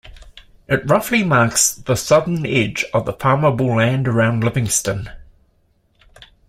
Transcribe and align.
It 0.67 0.89
roughly 0.89 1.23
marks 1.23 1.75
the 1.75 1.95
southern 1.95 2.43
edge 2.43 2.83
of 2.91 3.05
the 3.05 3.13
farmable 3.13 3.77
land 3.77 4.07
around 4.07 4.43
Livingston. 4.43 5.11